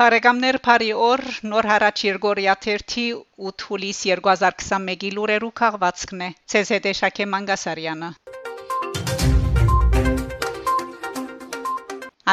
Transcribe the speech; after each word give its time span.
Բարեկամներ 0.00 0.56
Փարի 0.64 0.86
օր 1.06 1.20
նոր 1.52 1.66
հարաճ 1.68 2.02
Երգորիա 2.06 2.52
1 2.74 2.92
8 3.48 3.64
հուլիս 3.70 3.98
2021-ի 4.10 5.10
լուրերու 5.16 5.50
քաղվածքն 5.60 6.22
է 6.26 6.28
ՑՍԴ 6.60 6.94
Շակե 7.00 7.26
Մանգասարյանը 7.32 8.08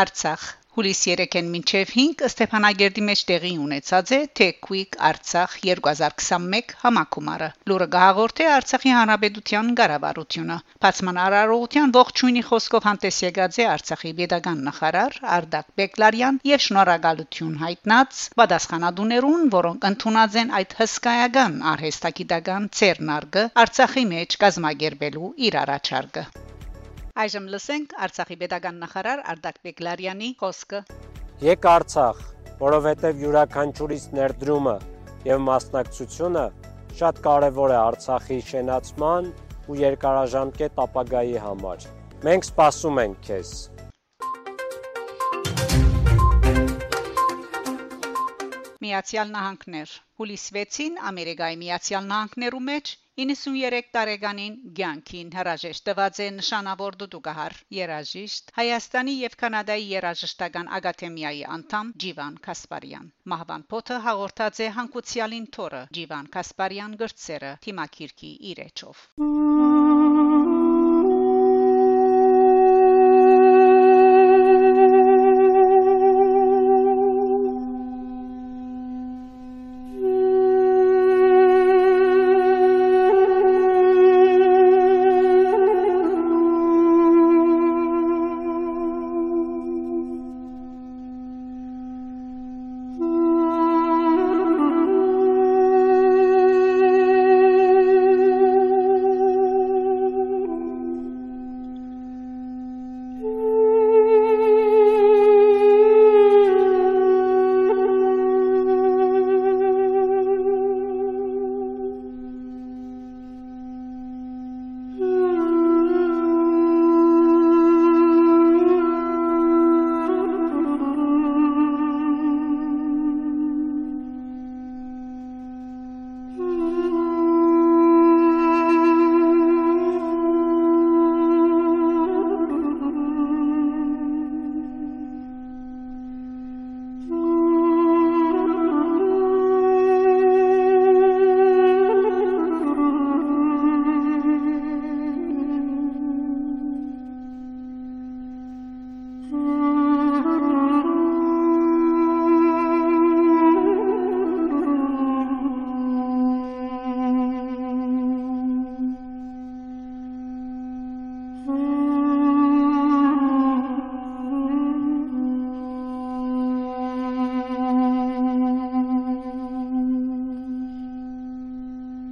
Արցախ 0.03 0.47
Հուլիս 0.77 0.99
3-ին 1.09 1.47
մինչև 1.51 1.91
5 1.91 2.19
Ստեփանագերդի 2.27 3.03
մեջ 3.05 3.21
տեղի 3.29 3.49
ունեցած 3.61 4.11
է 4.13 4.17
թե 4.39 4.47
Quick 4.65 4.97
Արցախ 5.07 5.53
2021 5.67 6.73
համակումարը։ 6.81 7.47
Լուրը 7.71 7.87
գահաղորդե 7.95 8.45
Արցախի 8.57 8.91
հանրապետության 8.95 9.71
ղարավարությունը։ 9.79 10.57
Բացման 10.85 11.19
արարողության 11.23 11.95
ողջույնի 11.97 12.43
խոսքով 12.49 12.85
հանդես 12.89 13.17
եկած 13.25 13.57
է 13.63 13.65
Արցախի 13.71 14.11
pedagogan 14.19 14.61
նախարար 14.67 15.17
Արդակ 15.37 15.71
Բեկլարյան 15.81 16.37
եւ 16.51 16.63
շնորհակալություն 16.67 17.55
հայտնած 17.63 18.19
պատասխանատուներուն, 18.41 19.47
որոնք 19.57 19.87
ընդունած 19.89 20.37
են 20.43 20.53
այդ 20.61 20.77
հսկայական 20.83 21.57
արհեստագիտական 21.73 22.69
ցերնարգը 22.81 23.47
Արցախի 23.65 24.05
մեջ 24.13 24.37
կազմակերպելու 24.45 25.31
իր 25.49 25.59
առաջարկը։ 25.63 26.25
Այժմ 27.17 27.45
լսենք 27.49 27.93
Արցախի 28.05 28.35
pedagogan 28.41 28.75
նախարար 28.77 29.21
Արդակ 29.31 29.55
Բեկլարյանի 29.67 30.27
խոսքը։ 30.41 30.81
Եկ 31.45 31.63
Արցախ, 31.69 32.19
որովհետև 32.59 33.23
յուրաքանչյուրից 33.23 34.03
ներդրումը 34.17 34.75
եւ 35.29 35.41
մասնակցությունը 35.45 36.43
շատ 36.99 37.21
կարեւոր 37.27 37.73
է 37.73 37.79
Արցախի 37.79 38.37
շենացման 38.51 39.31
ու 39.65 39.79
երկարաժամկետ 39.81 40.77
ապագայի 40.85 41.41
համար։ 41.47 41.87
Մենք 42.27 42.47
սպասում 42.51 43.01
ենք 43.05 43.25
քեզ։ 43.31 43.55
Միացյալ 48.85 49.33
Նահանգներ 49.33 49.97
Հուլիս 50.21 50.47
6-ին 50.61 51.01
Ամերիկայի 51.09 51.61
Միացյալ 51.65 52.09
Նահանգներու 52.13 52.65
մեջ 52.69 52.95
93 53.17 53.87
տարեկանին 53.95 54.55
ցանկին 54.79 55.29
հրաժեշտ 55.37 55.83
տված 55.87 56.19
է 56.25 56.27
նշանավոր 56.35 56.97
դուդուկահար 56.99 57.55
երաժիշտ 57.77 58.53
Հայաստանի 58.57 59.15
եւ 59.21 59.37
Կանադայի 59.41 59.87
երաժշտական 59.93 60.69
ակադեմիայի 60.79 61.41
անդամ 61.57 61.89
Ջիվան 62.05 62.37
Կասպարյան 62.49 63.09
Մահվան 63.33 63.65
փոթը 63.73 63.99
հաղորդած 64.05 64.63
է 64.67 64.71
հանկուցյալին 64.77 65.49
թորը 65.57 65.83
Ջիվան 65.99 66.31
Կասպարյան 66.37 66.97
գրծերը 67.01 67.53
թիմակիրքի 67.65 68.33
իրեչով 68.53 69.05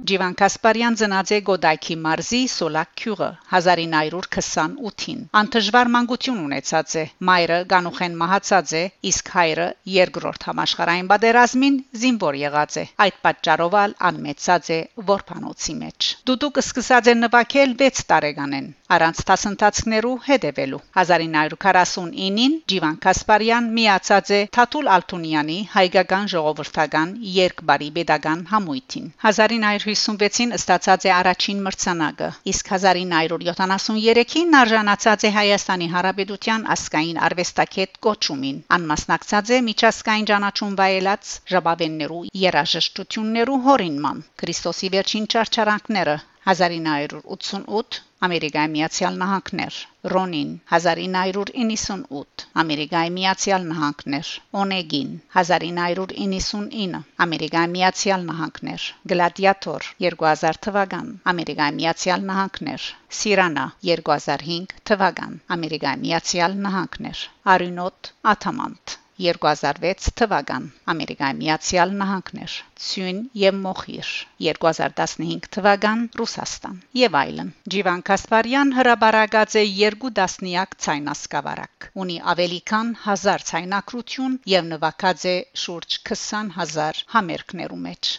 Ջիվան 0.06 0.34
Կասպարյան 0.38 0.96
ծնած 1.00 1.30
է 1.34 1.38
Գոդայքի 1.46 1.94
մարզի 2.02 2.38
Սոլակ 2.52 2.90
քյուղը 3.00 3.28
1928-ին։ 3.58 5.24
Անտժվար 5.40 5.90
մանկություն 5.94 6.42
ունեցած 6.44 6.94
է։ 7.00 7.04
Մայրը 7.30 7.58
Գանուխեն 7.72 8.14
մահացած 8.20 8.74
է, 8.82 8.84
իսկ 9.10 9.32
հայրը 9.38 9.66
երկրորդ 9.96 10.46
համաշխարհային 10.50 11.10
պատերազմին 11.14 11.82
զինվոր 12.04 12.40
եղած 12.44 12.78
է։ 12.84 12.88
Այդ 13.06 13.20
պատճառով 13.26 13.78
անմեցած 14.12 14.72
է 14.76 14.80
որփանոցի 15.10 15.76
մեջ։ 15.82 16.10
Դուդուկ 16.30 16.62
սկսած 16.62 17.10
է 17.10 17.16
նվակել 17.26 17.76
6 17.82 18.06
տարեկանեն 18.14 18.74
առանց 18.94 19.20
դասընթացներու 19.28 20.12
հետևելու 20.26 20.78
1949-ին 21.02 22.52
Ջիվան 22.72 22.98
Կասպարյան 23.06 23.66
միացած 23.78 24.30
է 24.36 24.40
Թաթուլ 24.56 24.90
Ալթունյանի 24.96 25.56
հայկական 25.72 26.30
ժողովրդական 26.34 27.16
երկբարի 27.38 27.88
pedagogan 27.96 28.44
համույթին 28.52 29.08
1956-ին 29.96 30.52
ստացած 30.56 31.04
է 31.08 31.10
առաջին 31.16 31.60
մրցանակը 31.66 32.28
իսկ 32.52 32.70
1973-ին 32.76 34.56
արժանացած 34.60 35.24
է 35.28 35.30
Հայաստանի 35.36 35.88
Հանրապետության 35.94 36.66
ասկային 36.76 37.20
արվեստագետ 37.28 37.98
կոչումին 38.06 38.60
անմասնակցած 38.78 39.54
է 39.56 39.60
միջազգային 39.70 40.30
ճանաչում 40.32 40.78
վայելած 40.82 41.34
ժաբավեններու 41.56 42.22
երաժշտություններու 42.44 43.60
հորինման 43.68 44.24
Քրիստոսի 44.44 44.92
վերջին 44.96 45.30
չարչարանքները 45.32 46.16
1988 46.50 47.96
Ամերիկայի 48.26 48.68
Միացյալ 48.74 49.16
Նահանգներ 49.22 49.78
Ռոնին 50.12 50.50
1998 50.76 52.44
Ամերիկայի 52.62 53.10
Միացյալ 53.16 53.64
Նահանգներ 53.70 54.30
Օնեգին 54.62 55.10
1999 55.40 57.00
Ամերիկայի 57.26 57.72
Միացյալ 57.74 58.26
Նահանգներ 58.28 58.86
Գլադիատոր 59.14 59.88
2000 60.06 60.60
թվական 60.68 61.08
Ամերիկայի 61.34 61.76
Միացյալ 61.80 62.28
Նահանգներ 62.30 62.86
Սիրանա 63.22 63.66
2005 63.90 64.76
թվական 64.92 65.40
Ամերիկայի 65.58 66.02
Միացյալ 66.06 66.56
Նահանգներ 66.68 67.26
Արյունոտ 67.56 68.12
Աթամանտ 68.36 68.96
2006 69.24 70.10
թվական 70.20 70.64
Ամերիկայի 70.92 71.36
Միացյալ 71.38 71.92
Նահանգներ 72.00 72.56
Ցյուն 72.86 73.20
եւ 73.42 73.54
Մոխիր 73.66 74.10
2015 74.48 75.48
թվական 75.56 76.02
Ռուսաստան 76.20 76.76
եւ 77.00 77.16
այլն 77.20 77.52
Ջիվան 77.74 78.04
Կասպարյան 78.10 78.74
հրաբարագած 78.78 79.56
է 79.62 79.64
երկու 79.80 80.12
դասնիակ 80.20 80.76
ցայնասկավարակ 80.86 81.88
ունի 82.04 82.18
ավելի 82.34 82.60
քան 82.72 82.92
1000 83.06 83.46
ցայնակրություն 83.52 84.38
եւ 84.54 84.70
նվագած 84.74 85.26
է 85.32 85.36
շուրջ 85.64 85.98
20000 86.12 87.02
համերգներու 87.16 87.80
մեջ 87.88 88.12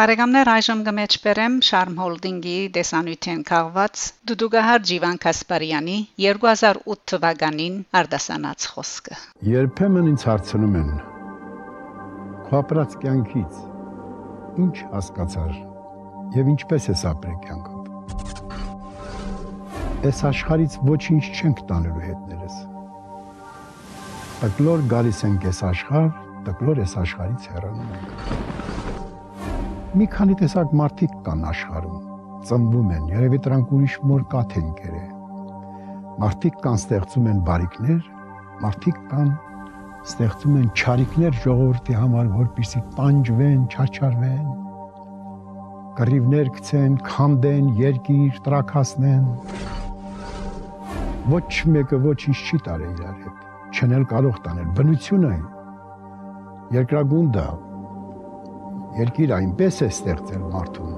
Հարեգամներ 0.00 0.48
այժմ 0.48 0.78
գմեջբերեմ 0.86 1.56
Sharm 1.66 1.98
Holding-ի 2.00 2.52
դեսանյութեն 2.72 3.40
քաղված 3.48 4.04
Դուդուգահար 4.30 4.84
Ջիվան 4.90 5.18
Կասպարյանի 5.24 5.96
2008 6.24 7.02
թվականին 7.12 7.74
արտասանած 8.00 8.68
խոսքը։ 8.76 9.18
Երբեմն 9.50 10.08
ինձ 10.14 10.24
հարցնում 10.30 10.78
են. 10.80 10.88
Քո 12.46 12.56
ապրած 12.62 12.96
կյանքից 13.02 13.60
ինչ 14.64 14.76
հասկացար 14.94 15.52
եւ 16.38 16.50
ինչպես 16.54 16.88
ես 16.94 17.04
ապրել 17.12 17.38
կյանքով։ 17.44 17.84
Այս 20.08 20.24
աշխարից 20.32 20.80
ոչինչ 20.88 21.24
չենք 21.28 21.58
տանելու 21.74 22.06
հետներս։ 22.08 22.56
Տկլոր 24.40 24.80
գալիս 24.96 25.22
ենք 25.28 25.48
այս 25.52 25.60
աշխարհ, 25.74 26.10
տկլոր 26.48 26.76
այս 26.88 26.92
աշխարից 27.04 27.42
հեռանում 27.52 27.96
ենք 28.00 28.69
մի 29.90 30.06
քանի 30.06 30.34
տեսակ 30.38 30.72
մարդիկ 30.78 31.14
կան 31.26 31.40
աշխարհում, 31.50 32.02
ծնվում 32.46 32.90
են, 32.94 33.06
երևի 33.10 33.38
դրանք 33.42 33.70
ուրիշ 33.74 33.94
մոր 34.06 34.20
կաթենքեր 34.30 34.92
է։ 34.94 35.06
Մարդիկ 36.22 36.58
կան 36.62 36.76
ստեղծում 36.78 37.24
են 37.30 37.40
բարիկներ, 37.48 38.04
մարդիկ 38.62 39.00
կան 39.10 39.32
ստեղծում 40.12 40.58
են 40.60 40.68
ճարիկներ 40.78 41.40
ժողովրդի 41.42 41.96
համար, 41.98 42.28
որպեսզի 42.36 42.82
տանջվեն, 43.00 43.64
չարչարվեն, 43.74 44.44
կռիվներ 45.98 46.52
գցեն, 46.54 46.94
քանդեն, 47.08 47.72
երկիր 47.80 48.38
տրակասնեն։ 48.46 49.24
Ոչ 51.34 51.50
մեկը 51.74 51.98
ոչինչ 52.06 52.36
չի 52.46 52.60
տարել 52.68 52.94
իրար 52.94 53.18
հետ։ 53.24 53.42
Չնել 53.74 54.06
կարող 54.14 54.38
տանել 54.46 54.70
բնությունը 54.78 55.34
երկրագունդը 56.78 57.48
Երկիրը 58.98 59.34
այնպես 59.36 59.76
է 59.84 59.88
ստեղծել 59.94 60.46
մարդուն, 60.50 60.94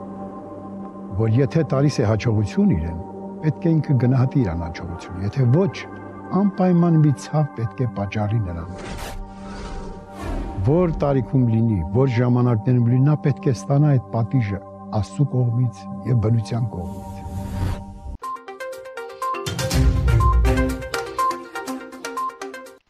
որ 1.19 1.35
եթե 1.37 1.65
տարիս 1.73 1.99
է 2.01 2.07
հաջողություն 2.09 2.71
իրեն, 2.77 3.01
պետք 3.43 3.67
է 3.69 3.73
ինքը 3.77 3.97
գնահատի 4.05 4.43
իր 4.43 4.51
հաջողությունը։ 4.63 5.25
Եթե 5.27 5.49
ոչ, 5.57 5.75
անպայման 6.41 7.01
մի 7.05 7.13
ցավ 7.27 7.51
պետք 7.59 7.83
է 7.85 7.89
պատճառի 7.99 8.41
նրան։ 8.49 8.71
Որ 10.73 10.95
տարիքում 11.03 11.49
լինի, 11.53 11.81
որ 11.97 12.13
ժամանակներում 12.17 12.87
լինի, 12.93 13.07
նա 13.11 13.17
պետք 13.27 13.49
է 13.51 13.57
ստանա 13.59 13.97
այդ 13.97 14.07
պատիժը 14.17 14.63
Աստծո 15.03 15.25
կողմից 15.33 15.85
եւ 16.09 16.23
բնության 16.25 16.71
կողմից։ 16.73 17.12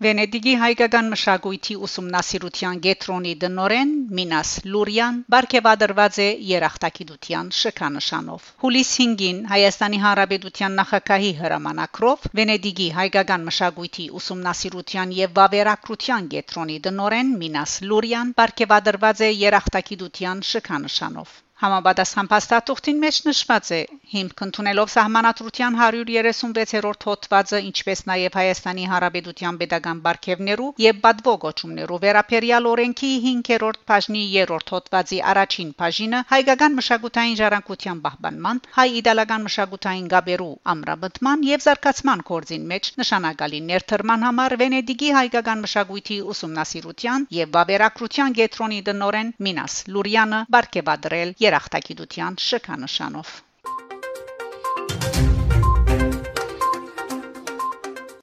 Վենեդիգի 0.02 0.52
հայկական 0.60 1.08
մշակույթի 1.12 1.74
ուսումնասիրության 1.86 2.78
գետրոնի 2.86 3.34
դնորեն 3.42 3.90
Մինաս 4.18 4.54
Լուրյան 4.72 5.20
բարգեւադրված 5.34 6.18
է 6.24 6.26
երախտագիտության 6.48 7.52
շքանշանով։ 7.58 8.48
Հուլիս 8.64 8.90
5-ին 9.02 9.38
Հայաստանի 9.52 10.00
Հանրապետության 10.06 10.74
նախագահի 10.80 11.30
հրամանակրով 11.42 12.26
Վենեդիգի 12.40 12.88
հայկական 12.98 13.46
մշակույթի 13.50 14.08
ուսումնասիրության 14.22 15.14
եւ 15.20 15.38
վավերագրության 15.38 16.28
գետրոնի 16.34 16.80
դնորեն 16.88 17.32
Մինաս 17.44 17.78
Լուրյան 17.92 18.34
բարգեւադրված 18.42 19.24
է 19.28 19.32
երախտագիտության 19.46 20.46
շքանշանով։ 20.50 21.38
Համապատասխան 21.62 22.28
փաստաթուղթին 22.30 22.96
մեջ 23.02 23.16
նշված 23.28 23.68
է. 23.74 23.80
Հիմք 24.12 24.40
ընդունելով 24.44 24.88
սահմանադրության 24.92 25.76
136-րդ 25.78 27.04
հոդվածը, 27.08 27.58
ինչպես 27.68 28.00
նաև 28.10 28.38
Հայաստանի 28.38 28.86
Հանրապետության 28.92 29.60
pedagogan 29.60 30.00
բարգևներու 30.06 30.70
եւ 30.84 30.98
բադվո 31.04 31.34
գոչումներու 31.44 31.98
վերապերյալ 32.02 32.66
օրենքի 32.72 33.10
5-րդ 33.26 33.78
բաժնի 33.92 34.24
3-րդ 34.32 34.72
հոդվածի 34.74 35.20
առաջին 35.32 35.70
բաժինը 35.82 36.22
հայկական 36.32 36.76
մշակութային 36.80 37.38
ժառանգության 37.42 38.02
պահպանման, 38.08 38.62
հայ-իտալական 38.78 39.46
մշակութային 39.46 40.10
գաբերու 40.16 40.50
ամրապնդման 40.74 41.46
եւ 41.52 41.64
զարգացման 41.68 42.26
կորձին 42.32 42.66
մեջ 42.74 42.90
նշանակալի 43.04 43.62
ներդրման 43.70 44.26
համար 44.28 44.58
Վենեդիգի 44.64 45.14
հայկական 45.20 45.64
մշակույթի 45.68 46.18
ուսումնասիրության 46.34 47.30
եւ 47.38 47.54
վավերագրության 47.54 48.36
գետրոնի 48.42 48.82
դնորեն 48.90 49.32
Մինաս 49.46 49.80
Լուրյանը 49.94 50.44
բարգեւադրել 50.58 51.34
երախտագիտության 51.52 52.36
շքանշանով։ 52.48 53.30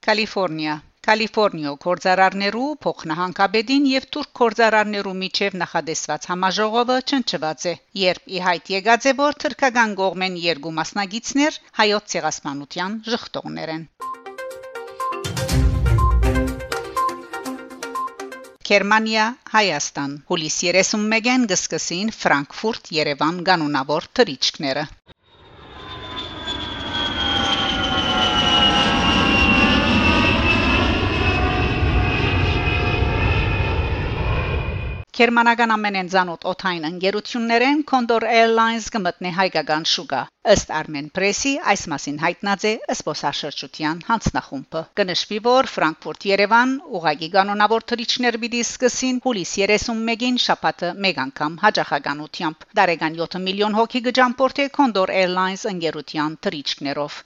Կալիֆոռնիա 0.06 0.72
Կալիֆոռնիա 1.06 1.70
կորզարարներու 1.84 2.66
փոխնահանգապետին 2.86 3.86
եւ 3.90 4.08
турք 4.16 4.32
կորզարարներու 4.40 5.14
միջև 5.22 5.56
նախադեсված 5.62 6.28
համաժողովը 6.32 6.98
չնչված 7.06 7.66
է, 7.72 7.74
երբ 8.02 8.30
ի 8.36 8.44
հայտ 8.46 8.72
եկած 8.76 9.10
է 9.12 9.16
որ 9.22 9.40
թրքական 9.44 9.98
կողմեն 10.02 10.40
երկու 10.44 10.76
մասնագետներ 10.80 11.60
հայոց 11.82 12.14
ցեղասպանության 12.16 12.98
ժխտողներ 13.14 13.76
են։ 13.78 13.86
Գերմանիա, 18.70 19.22
Հայաստան։ 19.52 20.12
Հուլիս 20.30 20.58
31-ին 20.72 21.46
գսկսին 21.52 22.14
Ֆրանկֆուրտ, 22.20 22.92
Երևան 23.00 23.42
կանոնավոր 23.50 24.06
Գերմանական 35.20 35.72
ամենեն 35.74 36.06
ցանոթ 36.12 36.44
օթային 36.48 36.84
ընկերություններեն 36.88 37.80
Condor 37.90 38.24
Airlines 38.34 38.86
կմտնի 38.94 39.32
հայկական 39.38 39.84
շուկա։ 39.90 40.20
Ըստ 40.54 40.72
Armen 40.78 41.10
Press-ի 41.18 41.52
այս 41.72 41.82
մասին 41.92 42.22
հայտնած 42.22 42.64
է 42.70 42.72
սփոսաշրջության 43.00 44.00
հանձնախումբը։ 44.06 44.82
Կնշվի, 45.00 45.42
որ 45.48 45.68
Ֆրանկֆուրտ-Երևան 45.74 46.74
ուղագի 47.00 47.30
կանոնավոր 47.36 47.86
թռիչքներ 47.92 48.40
պիտի 48.46 48.64
սկսին 48.70 49.20
հուլիս 49.28 49.54
31-ին 49.60 50.42
շաբաթը 50.48 50.94
մեկ 51.04 51.22
անգամ 51.26 51.62
հաջողականությամբ։ 51.66 52.68
Դարեգան 52.80 53.22
7 53.22 53.44
միլիոն 53.50 53.80
հոգի 53.82 54.06
կջամփորդի 54.08 54.70
Condor 54.80 55.08
Airlines 55.20 55.68
ընկերության 55.74 56.44
թռիչքներով։ 56.48 57.24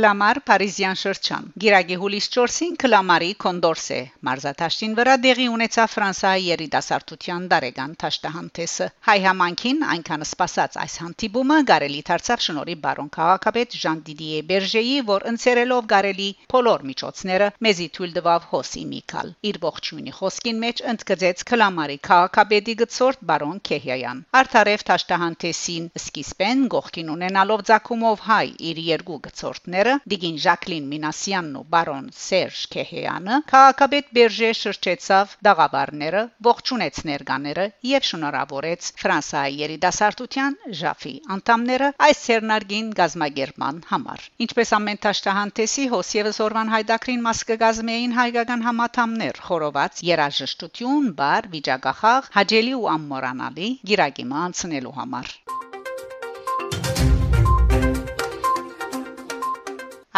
Կլամար 0.00 0.38
Փարիզյան 0.48 0.96
շրջան։ 0.96 1.48
Գիրագի 1.62 1.96
հուլիս 2.00 2.26
4-ին 2.34 2.76
Կլամարի 2.80 3.26
Կոնդորսե 3.42 3.96
մարզաթաշտին 4.28 4.92
վրա 4.96 5.16
դեղի 5.24 5.48
ունեցավ 5.54 5.90
Ֆրանսիայի 5.94 6.46
երիտասարդության 6.46 7.48
դարեգան 7.50 7.92
թաշտահանտեսը։ 8.00 8.86
Հայ 9.08 9.16
համանքին 9.24 9.84
այնքան 9.94 10.24
սпасած 10.24 10.78
այս 10.84 10.94
հանդիպումը 11.02 11.58
գարելի 11.72 12.00
դարձավ 12.10 12.44
շնորհի 12.46 12.76
բարոն 12.86 13.10
քաղաքապետ 13.16 13.76
Ժան 13.82 14.00
Դիդիե 14.08 14.40
Բերժեի, 14.48 14.96
որ 15.10 15.26
ընցերելով 15.34 15.84
գարելի 15.92 16.30
փոլոր 16.54 16.86
միջոցները 16.88 17.50
մեզի 17.68 17.90
թույլ 18.00 18.16
տվավ 18.16 18.48
հոսի 18.54 18.86
Միկալ։ 18.94 19.34
Իր 19.50 19.60
ողջույնի 19.68 20.16
խոսքին 20.16 20.64
մեջ 20.64 20.82
ընդգծեց 20.94 21.44
Կլամարի 21.52 21.98
քաղաքապետի 22.08 22.78
գծորդ 22.84 23.28
բարոն 23.34 23.60
Քեհյայան։ 23.68 24.24
Արդարև 24.40 24.88
թաշտահանտեսին 24.90 25.92
սկիզբեն 26.00 26.66
գողքին 26.76 27.14
ունենալով 27.18 27.66
ցակումով 27.68 28.26
հայ 28.30 28.46
իր 28.70 28.84
երկու 28.90 29.22
գծորդները 29.28 29.89
Նախագահները 29.90 30.10
Դիգին 30.10 30.36
Ժակլին 30.42 30.84
Մինասյանն 30.90 31.54
ու 31.58 31.62
բարոն 31.74 32.04
Սերժ 32.14 32.58
Քեհյանը 32.74 33.38
քաղաքապետ 33.50 34.10
Բերժե 34.18 34.50
շրջեցավ 34.58 35.32
դաղավարները, 35.46 36.22
ողջունեց 36.46 37.00
ներկաները 37.10 37.66
եւ 37.90 38.06
շնորհավորեց 38.10 38.90
Ֆրանսիայի 39.02 39.58
երիտասարդության 39.64 40.58
ժաֆի 40.82 41.14
անդամները 41.36 41.90
այս 42.08 42.22
ցերնարգին 42.28 42.92
գազագերման 43.00 43.82
համար։ 43.90 44.26
Ինչպես 44.46 44.74
ամեն 44.78 45.02
տաշտահանտեսի 45.10 45.86
հոս 45.94 46.14
եւս 46.20 46.42
օրվան 46.46 46.74
հայդակրին 46.76 47.24
մաս 47.26 47.44
կգազմեին 47.50 48.18
հայկական 48.20 48.66
համաթամներ, 48.70 49.44
խորոված 49.50 50.04
երաժշտություն, 50.10 51.14
բար, 51.22 51.50
վիճակախաղ, 51.56 52.34
հաջելի 52.38 52.76
ու 52.78 52.90
ամմորանալի 52.96 53.72
գիրագիմը 53.92 54.44
անցնելու 54.46 54.98
համար։ 55.00 55.49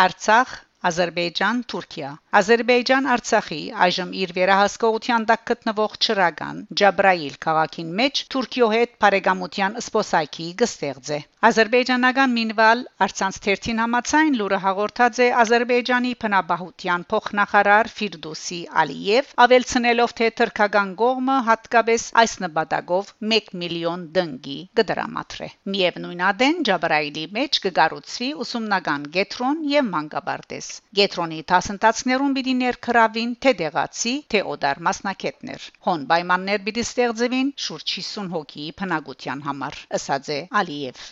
Արցախ 0.03 0.51
Ադրբեջան, 0.89 1.59
Թուրքիա։ 1.71 2.09
Ադրբեջան 2.39 3.05
Արցախի 3.15 3.59
այժմ 3.87 4.09
իր 4.23 4.31
վերահսկողության 4.39 5.27
տակ 5.31 5.43
գտնվող 5.51 5.93
Չրագան 6.03 6.63
Ջաբրայիլ 6.81 7.37
քաղաքին 7.45 7.93
մեջ 8.01 8.23
Թուրքիո 8.35 8.69
հետ 8.73 8.97
բարեկամության 9.05 9.77
սփոսայքի 9.87 10.47
գստեղծ 10.63 11.13
է։ 11.17 11.21
Ադրբեջանական 11.49 12.35
Մինվալ 12.39 12.83
արցանց 13.07 13.39
թերթին 13.47 13.83
համացայն 13.83 14.37
լուրը 14.41 14.59
հաղորդած 14.65 15.21
է 15.23 15.29
Ադրբեջանի 15.45 16.13
բնաբահության 16.25 17.07
փոխնախարար 17.15 17.93
Ֆիրդուսի 18.01 18.61
Ալիև, 18.83 19.33
ավելցնելով 19.47 20.17
թե 20.23 20.31
թրքական 20.43 20.93
կողմը 21.03 21.39
հատկապես 21.51 22.09
այս 22.25 22.37
նպատակով 22.47 23.15
1 23.39 23.55
միլիոն 23.63 24.07
դնգի 24.19 24.59
կդրամատրե։ 24.83 25.51
Միևնույն 25.77 26.27
ադեն 26.33 26.63
Ջաբրայիլի 26.71 27.27
մեջ 27.39 27.63
կգառուցվի 27.67 28.31
ուսումնական 28.47 29.11
գետրոն 29.19 29.67
եւ 29.77 29.91
մանկաբարտեզ։ 29.97 30.72
Գետրոնի 30.99 31.41
դասընթացներուն 31.53 32.37
պիտի 32.39 32.55
ներքրավին 32.63 33.35
թե 33.47 33.53
դեղացի, 33.61 34.15
թե 34.35 34.43
օդար 34.55 34.83
մասնակետներ։ 34.89 35.69
Հոն 35.89 36.09
պայմաններ 36.15 36.65
պիտի 36.71 36.87
ստեղծվին 36.89 37.53
շուրջ 37.69 37.95
50 38.01 38.35
հոգի 38.39 38.73
բնակության 38.83 39.47
համար, 39.51 39.85
ըսած 40.01 40.35
է 40.39 40.43
Ալիև։ 40.63 41.07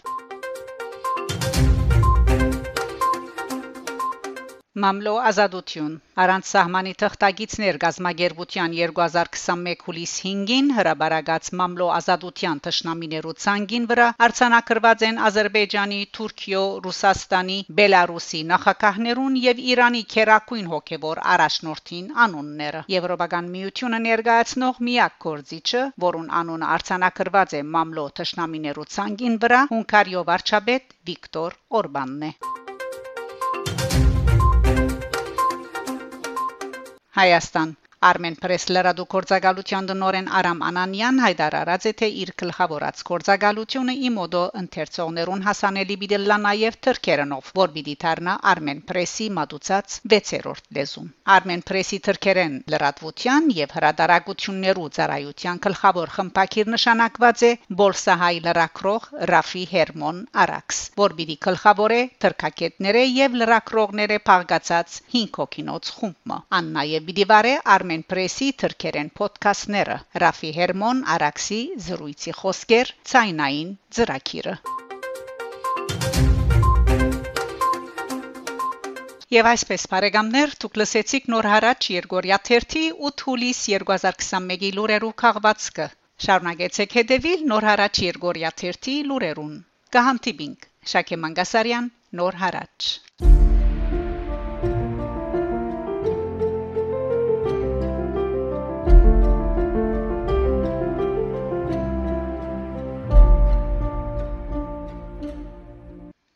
Մամլո 4.78 5.12
ազատություն 5.28 5.94
Արանց 6.22 6.48
սահմանի 6.48 6.90
թղթագիցներ 7.02 7.78
գազագերբության 7.84 8.74
2021 8.80 9.80
հուլիս 9.86 10.12
5-ին 10.26 10.68
հրաբարագած 10.76 11.48
մամլո 11.60 11.88
ազատության 11.94 12.60
ճշնամիներու 12.66 13.34
ցանգին 13.44 13.88
վրա 13.92 14.06
արցանակրված 14.26 15.02
են 15.08 15.18
Ադրբեջանի, 15.30 15.98
Թուրքիո, 16.18 16.62
Ռուսաստանի, 16.86 17.58
Բելարուսի 17.80 18.44
նախագահներուն 18.52 19.40
եւ 19.46 19.64
Իրանի 19.74 20.04
քերակույն 20.14 20.70
հոգեվոր 20.76 21.22
առաջնորդին 21.34 22.14
անունները։ 22.28 22.84
Եվրոպական 22.94 23.50
միությունը 23.58 24.02
ներկայացնող 24.06 24.80
միակ 24.90 25.18
գործիչը, 25.26 25.84
որուն 26.06 26.30
անունը 26.44 26.70
արցանակրված 26.78 27.58
է 27.58 27.66
մամլո 27.74 28.08
ճշնամիներու 28.22 28.88
ցանգին 28.94 29.36
վրա, 29.42 29.66
Հունգարիո 29.74 30.26
վարչապետ 30.30 30.98
Վիկտոր 31.10 31.60
Օրբանն 31.82 32.26
է։ 32.30 32.59
Հայաստան 37.20 37.76
Armen 38.00 38.32
Press 38.40 38.70
լրադու 38.72 39.04
կորցակալության 39.12 39.88
դնորեն 39.90 40.28
Արամ 40.38 40.62
Անանյան 40.64 41.18
հայտարարած 41.20 41.86
է 41.88 41.90
թե 42.00 42.06
իր 42.20 42.30
գլխավորած 42.42 43.00
կորցակալությունը 43.08 43.94
իմոդո 44.08 44.44
ընթերցողներուն 44.60 45.42
հասանելի 45.46 45.96
բիդելլա 46.00 46.38
նաև 46.44 46.78
թրքերենով, 46.86 47.50
որ 47.60 47.74
պիտի 47.74 47.96
դառնա 48.04 48.36
Armen 48.52 48.80
Press-ի 48.88 49.26
մատուցած 49.36 49.96
6-րդ 50.14 50.72
լեզուն։ 50.78 51.10
Armen 51.36 51.64
Press-ի 51.68 51.98
թրքերեն 52.08 52.56
լրատվության 52.72 53.52
եւ 53.58 53.76
հրադարագություններու 53.76 54.88
ծառայության 54.96 55.60
գլխավոր 55.68 56.14
խմբակիր 56.16 56.72
նշանակված 56.76 57.44
է 57.44 57.52
Բոլսահայ 57.82 58.32
լրակրող 58.48 59.10
Ռաֆի 59.34 59.66
Հերմոն 59.74 60.24
Արաքս, 60.46 60.80
որ 61.04 61.16
պիտի 61.20 61.38
գլխավորե 61.50 62.00
թրքակետները 62.24 63.04
եւ 63.20 63.38
լրակրողները 63.44 64.20
փաղկացած 64.30 64.98
5 65.20 65.40
հոգինոց 65.44 65.94
խումբը։ 66.00 66.42
Ան 66.60 66.74
նաև 66.80 67.08
պիտի 67.10 67.30
վարե 67.34 67.54
Armen 67.76 67.89
Armen 67.90 68.04
Press-ի 68.06 68.46
թրքերեն 68.62 69.08
ոդքասթները 69.18 69.94
Ռաֆի 70.22 70.50
Հերմոն 70.56 70.98
Արաքսի 71.14 71.56
զրույցի 71.86 72.34
խոսքեր 72.40 72.92
ցայնային 73.12 73.72
ծրակիրը 73.96 74.54
Եվ 79.36 79.50
այսպես 79.54 79.88
բարեկամներ 79.94 80.54
դուք 80.62 80.80
լսեցիք 80.82 81.28
նոր 81.34 81.50
հարաճ 81.54 81.90
Երգորիա 81.96 82.40
1-ի 82.60 82.86
8 83.10 83.26
հուլիս 83.26 83.66
2021-ի 83.74 84.72
լուրերու 84.78 85.12
քաղվածքը 85.26 85.90
Շարունակեցեք 86.30 86.98
հետևել 87.00 87.46
նոր 87.54 87.70
հարաճ 87.72 88.04
Երգորիա 88.06 88.56
1-ի 88.70 88.98
լուրերուն 89.10 89.54
Կհանդիպինք 89.98 90.72
Շակե 90.94 91.22
Մանգասարյան 91.26 91.94
նոր 92.22 92.42
հարաճ 92.46 92.94